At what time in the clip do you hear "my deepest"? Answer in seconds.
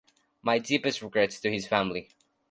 0.41-1.03